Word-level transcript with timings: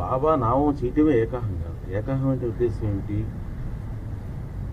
బాబా 0.00 0.36
నామం 0.36 0.74
చేయటమే 0.74 1.12
ఏకాహం 1.22 1.54
కాదు 1.64 1.92
ఏకాహం 1.98 2.28
అంటే 2.28 2.46
ఉద్దేశం 2.46 2.86
ఏంటి 2.88 3.16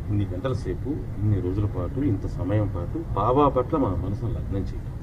ఇన్ని 0.09 0.25
గంటల 0.33 0.53
సేపు 0.53 0.89
ఇన్ని 1.19 1.39
రోజుల 1.41 1.65
పాటు 1.65 1.99
ఇంత 1.99 2.25
సమయం 2.27 2.67
పాటు 2.75 2.97
బాబా 3.15 3.47
పట్ల 3.47 3.77
మన 3.77 3.95
మనసును 3.95 4.31
లగ్నం 4.33 4.61
చేయటం. 4.61 4.93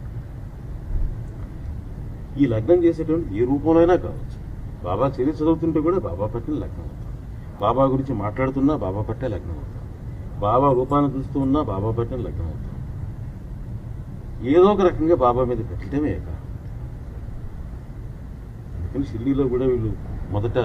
ఈ 2.38 2.46
లగ్నం 2.46 2.84
చేసేటువంటి 2.84 3.34
ఏ 3.34 3.44
రూపంలో 3.44 3.80
అయినా 3.80 3.96
కావచ్చు. 3.96 4.38
బాబా 4.84 5.06
చరిత్ర 5.06 5.42
చదువుతుంటే 5.42 5.80
కూడా 5.80 5.98
బాబా 5.98 6.26
పట్ల 6.26 6.52
లగ్నం 6.52 6.86
అవుతాం. 6.86 7.12
బాబా 7.60 7.84
గురించి 7.84 8.14
మాట్లాడుతున్నా 8.14 8.76
బాబా 8.76 9.02
పట్టే 9.02 9.28
లగ్నం 9.28 9.56
అవుతాం. 9.56 9.84
బాబా 10.40 10.72
రూపాన్ని 10.72 11.10
చూస్తూ 11.16 11.40
ఉన్నా 11.40 11.62
బాబా 11.62 11.90
పట్టిన 11.90 12.18
లగ్నం 12.20 12.46
అవుతాం. 12.46 12.70
ఏదో 14.52 14.66
ఒక 14.72 14.80
రకంగా 14.80 15.16
బాబా 15.16 15.44
మీద 15.44 15.58
పెట్టడమే 15.70 16.14
కాదు 16.26 16.42
అందుకని 18.76 19.04
షిర్డీలో 19.04 19.48
కూడా 19.48 19.66
వీళ్ళు 19.66 19.90
మొదట 20.30 20.58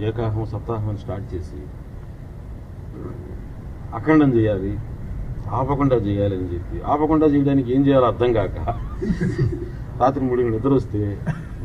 ఏకాహం 0.00 0.44
సప్తాహం 0.44 0.96
స్టార్ట్ 0.96 1.34
చేసి 1.34 1.60
అఖండం 3.92 4.30
చేయాలి 4.36 4.72
ఆపకుండా 5.52 5.96
చేయాలి 5.96 6.34
అని 6.34 6.48
చెప్పి. 6.52 6.76
ఆపకుండా 6.84 7.26
చేయడానికి 7.26 7.68
ఏం 7.74 7.86
చేయాలో 7.86 8.06
అర్థం 8.06 8.32
కాక 8.32 8.56
రాత్రి 10.00 10.24
మూడు 10.24 10.48
నిద్ర 10.48 10.72
వస్తే 10.72 11.00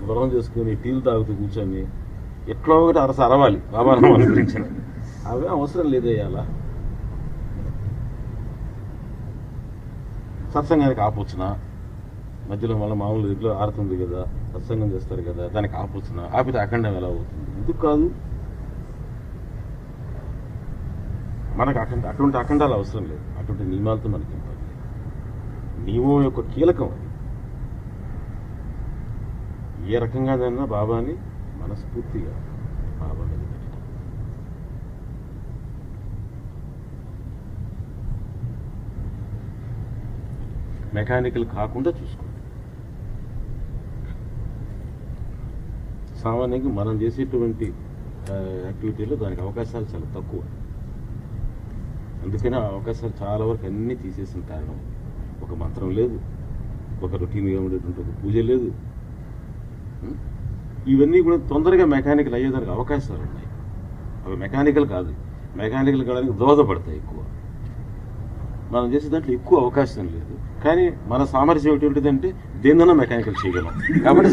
గొడవ 0.02 0.26
చేసుకుని 0.34 0.76
టీలు 0.76 1.00
తాగుతూ 1.00 1.34
కూర్చొని 1.34 1.82
ఎట్లా 2.48 2.76
ఒకటి 2.76 3.00
అరస 3.00 3.20
అరవాలి 3.20 3.60
బాబా 3.72 3.94
గురించి 4.26 4.60
అవే 5.26 5.48
అవసరం 5.48 5.88
లేదయ్యాలా 5.92 6.44
సత్సంగానికి 10.54 11.02
ఆపొచ్చునా? 11.02 11.50
మధ్యలో 12.52 12.78
మళ్ళీ 12.78 12.96
మామూలు 12.96 13.28
ఇంట్లో 13.28 13.52
ఆరుతుంది 13.58 14.06
కదా 14.06 14.22
సత్సంగం 14.54 14.90
చేస్తారు 14.92 15.22
కదా 15.22 15.48
దానికి 15.48 15.76
ఆపొచ్చునా? 15.76 16.24
ఆపితే 16.34 16.58
అఖండం 16.58 16.96
ఎలా 16.96 17.08
అవుతుంది? 17.08 17.52
ఎందుకు 17.60 17.80
కాదు? 17.82 18.08
మనకు 21.56 21.80
అఖండ 21.80 22.06
అటువంటి 22.06 22.38
అఖండాలు 22.38 22.74
అవసరం 22.74 23.04
లేదు. 23.04 23.24
అటువంటి 23.40 23.64
నియమాలతో 23.64 24.10
మనకి 24.10 24.38
నియమం 25.86 26.24
యొక్క 26.24 26.42
కీలకం 26.42 26.90
అది. 26.96 27.08
ఏ 29.94 29.98
రకంగానైనా 29.98 30.66
బాబాని 30.66 31.16
మనస్ఫూర్తిగా 31.62 32.34
బాబా 33.00 33.24
మీద 33.30 33.42
పెట్టడం. 33.54 33.80
మెకానికల్ 40.94 41.46
కాకుండా 41.46 41.90
చూసుకోండి. 42.02 42.41
సామాన్యంగా 46.24 46.72
మనం 46.74 46.96
చేసేటువంటి 47.02 47.68
యాక్టివిటీలో 48.66 49.16
దానికి 49.16 49.42
అవకాశాలు 49.42 49.86
చాలా 49.94 50.08
తక్కువ. 50.16 50.42
అందుకని 52.24 52.56
ఆ 52.56 52.64
అవకాశాలు 52.68 53.14
చాలా 53.24 53.46
వరకు 53.46 53.66
అన్నీ 53.66 53.96
తీసేసిన 53.96 54.42
కారణం 54.50 54.78
ఒక 55.42 55.58
మంత్రం 55.64 55.90
లేదు 55.90 56.20
ఒక 57.04 57.16
రొటీన్గా 57.16 57.62
ఉండేటువంటి 57.62 58.02
ఒక 58.02 58.12
పూజ 58.24 58.38
లేదు. 58.38 58.72
ఇవన్నీ 60.88 61.22
కూడా 61.22 61.38
తొందరగా 61.50 61.86
మెకానికల్ 61.86 62.34
అయ్యేదానికి 62.34 62.72
అవకాశాలు 62.72 63.22
ఉన్నాయి. 63.22 63.48
అవి 64.26 64.36
మెకానికల్ 64.36 64.88
కాదు. 64.88 65.14
మెకానికల్ 65.58 66.04
కావడానికి 66.06 66.34
దోహదపడతాయి 66.38 66.98
ఎక్కువ. 66.98 67.21
మనం 68.74 68.88
చేసే 68.94 69.08
దాంట్లో 69.14 69.34
ఎక్కువ 69.40 69.56
అవకాశం 69.64 70.06
లేదు. 70.16 70.34
కానీ 70.66 70.86
మన 71.12 71.22
సామర్థ్యం 71.34 71.74
ఎటువంటిదంటే 71.78 72.30
దేన్నైనా 72.66 72.96
మెకానికల్ 73.04 73.40
చేయగలం. 73.44 73.74
కాబట్టి 74.06 74.30